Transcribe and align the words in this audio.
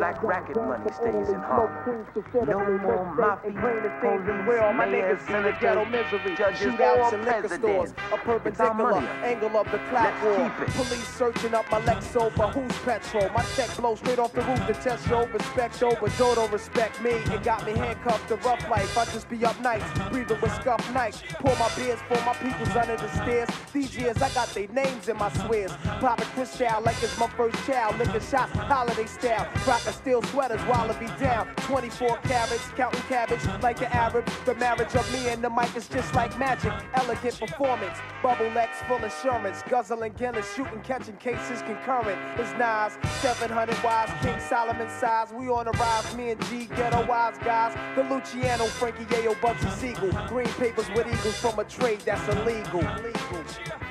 Black 0.00 0.22
racket 0.22 0.56
money 0.56 0.90
stays 0.94 1.28
in 1.28 1.40
Harlem. 1.40 2.06
No 2.46 2.78
more 2.78 3.14
mafia, 3.14 3.52
police, 4.00 4.90
mayors, 4.90 5.20
senators, 5.26 6.38
judges, 6.38 6.80
or 6.80 7.48
stores, 7.54 7.92
A 8.10 8.16
perpendicular 8.16 8.94
angle 9.22 9.54
of 9.58 9.70
the 9.70 9.76
clap 9.90 10.24
war. 10.24 10.50
Police 10.68 11.06
searching 11.06 11.52
up 11.52 11.70
my 11.70 11.82
Lexo, 11.82 12.34
but 12.34 12.54
who's 12.54 12.78
petrol? 12.78 13.28
My 13.36 13.44
check 13.54 13.76
blows 13.76 13.98
straight 13.98 14.18
off 14.18 14.32
the 14.32 14.40
roof 14.40 14.66
to 14.68 14.72
test 14.72 15.06
your 15.06 15.26
respect 15.26 15.82
over. 15.82 16.08
Don't 16.16 16.50
respect 16.50 17.02
me. 17.02 17.10
It 17.10 17.42
got 17.42 17.66
me 17.66 17.72
handcuffed 17.72 18.26
to 18.28 18.36
rough 18.36 18.66
life. 18.70 18.96
I 18.96 19.04
just 19.04 19.28
be 19.28 19.44
up 19.44 19.60
nights, 19.60 19.84
breathing 20.08 20.40
with 20.40 20.54
scuff 20.54 20.94
nights. 20.94 21.22
Pour 21.40 21.54
my 21.56 21.68
beers 21.76 21.98
for 22.08 22.16
my 22.24 22.32
peoples 22.36 22.74
under 22.74 22.96
the 22.96 23.10
stairs. 23.16 23.50
These 23.74 23.98
years 23.98 24.16
I 24.22 24.30
got 24.30 24.48
their 24.54 24.68
names 24.68 25.10
in 25.10 25.18
my 25.18 25.30
swears. 25.44 25.72
Poppin' 26.00 26.26
Chris 26.28 26.58
like 26.58 27.02
it's 27.02 27.18
my 27.18 27.28
first 27.36 27.66
child. 27.66 27.98
Licking 27.98 28.22
shots, 28.22 28.52
holiday 28.52 29.04
style. 29.04 29.46
Rockin' 29.68 29.89
steel 29.92 30.22
sweaters 30.22 30.60
while 30.62 30.90
I 30.90 30.98
be 30.98 31.06
down. 31.22 31.46
24 31.56 32.18
carats, 32.18 32.68
counting 32.76 33.00
cabbage 33.02 33.44
like 33.62 33.80
an 33.80 33.92
Arab. 33.92 34.26
The 34.44 34.54
marriage 34.54 34.94
of 34.94 35.10
me 35.12 35.28
and 35.28 35.42
the 35.42 35.50
mic 35.50 35.74
is 35.76 35.88
just 35.88 36.14
like 36.14 36.38
magic. 36.38 36.72
Elegant 36.94 37.38
performance. 37.38 37.98
Bubble 38.22 38.56
X 38.56 38.78
full 38.88 38.98
assurance. 38.98 39.62
Guzzling 39.68 40.12
Guinness, 40.14 40.54
shooting, 40.54 40.80
catching 40.82 41.16
cases 41.16 41.62
concurrent. 41.62 42.18
It's 42.38 42.52
Nas, 42.52 42.98
700 43.20 43.82
wise, 43.82 44.10
King 44.22 44.38
Solomon 44.40 44.88
size. 44.88 45.32
We 45.32 45.48
on 45.48 45.66
the 45.66 45.72
rise, 45.72 46.16
me 46.16 46.30
and 46.30 46.44
G, 46.46 46.66
ghetto 46.66 47.06
wise 47.06 47.38
guys. 47.38 47.76
The 47.96 48.02
Luciano, 48.02 48.64
Frankie 48.66 49.04
Yayo, 49.04 49.34
Bugsy 49.40 49.70
Siegel. 49.72 50.10
Green 50.28 50.48
papers 50.54 50.88
with 50.90 51.06
eagles 51.06 51.36
from 51.36 51.58
a 51.58 51.64
trade 51.64 52.00
that's 52.00 52.26
illegal. 52.28 52.80
illegal. 52.80 53.89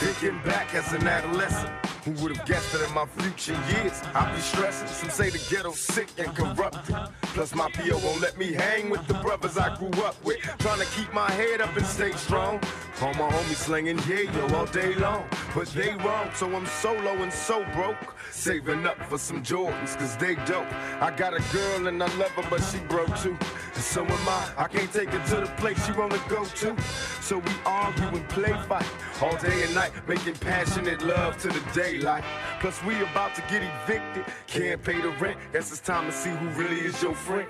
Thinking 0.00 0.40
back 0.44 0.74
as 0.74 0.94
an 0.94 1.06
adolescent. 1.06 1.68
Who 2.06 2.12
would 2.22 2.34
have 2.34 2.46
guessed 2.46 2.72
that 2.72 2.88
in 2.88 2.94
my 2.94 3.04
future 3.18 3.52
years 3.68 4.00
I'd 4.14 4.34
be 4.34 4.40
stressing? 4.40 4.88
Some 4.88 5.10
say 5.10 5.28
the 5.28 5.36
ghetto's 5.54 5.78
sick 5.78 6.08
and 6.16 6.34
corrupted. 6.34 6.96
Plus 7.34 7.54
my 7.54 7.70
PO 7.70 7.96
won't 7.98 8.20
let 8.20 8.36
me 8.36 8.52
hang 8.52 8.90
with 8.90 9.06
the 9.06 9.14
brothers 9.14 9.56
I 9.56 9.76
grew 9.76 10.02
up 10.02 10.22
with. 10.24 10.40
Trying 10.58 10.80
to 10.80 10.86
keep 10.86 11.12
my 11.12 11.30
head 11.30 11.60
up 11.60 11.76
and 11.76 11.86
stay 11.86 12.12
strong. 12.12 12.60
All 13.00 13.14
my 13.14 13.30
homies 13.30 13.56
slinging 13.56 13.98
yeah 14.08 14.30
yo 14.30 14.56
all 14.56 14.66
day 14.66 14.94
long. 14.96 15.24
But 15.54 15.68
they 15.68 15.94
wrong, 15.94 16.30
so 16.34 16.54
I'm 16.54 16.66
solo 16.66 17.12
and 17.22 17.32
so 17.32 17.64
broke. 17.72 18.16
Saving 18.30 18.86
up 18.86 19.02
for 19.04 19.18
some 19.18 19.42
Jordans, 19.42 19.96
cause 19.98 20.16
they 20.16 20.34
dope. 20.44 20.70
I 21.00 21.12
got 21.16 21.34
a 21.34 21.42
girl 21.52 21.86
and 21.86 22.02
I 22.02 22.06
love 22.16 22.30
her, 22.32 22.46
but 22.50 22.60
she 22.60 22.78
broke 22.88 23.16
too. 23.18 23.36
And 23.74 23.84
so 23.84 24.04
am 24.04 24.28
I. 24.28 24.48
I 24.58 24.68
can't 24.68 24.92
take 24.92 25.10
her 25.10 25.26
to 25.34 25.46
the 25.46 25.52
place 25.56 25.84
she 25.86 25.92
wanna 25.92 26.20
go 26.28 26.44
to. 26.44 26.76
So 27.20 27.38
we 27.38 27.52
argue 27.64 28.08
and 28.08 28.28
play 28.28 28.52
fight 28.68 28.86
all 29.22 29.36
day 29.36 29.62
and 29.62 29.74
night, 29.74 29.92
making 30.08 30.34
passionate 30.34 31.02
love 31.02 31.38
to 31.38 31.48
the 31.48 31.62
daylight. 31.72 32.24
Plus 32.60 32.82
we 32.84 33.00
about 33.02 33.34
to 33.36 33.42
get 33.42 33.62
evicted, 33.62 34.24
can't 34.46 34.82
pay 34.82 35.00
the 35.00 35.10
rent. 35.20 35.38
Guess 35.52 35.70
it's 35.70 35.80
time 35.80 36.06
to 36.06 36.12
see 36.12 36.30
who 36.30 36.48
really 36.60 36.80
is 36.80 37.00
your 37.02 37.14
friend. 37.20 37.48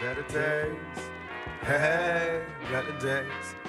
Better 0.00 0.22
days, 0.22 1.10
hey, 1.62 2.42
better 2.70 2.98
days. 2.98 3.61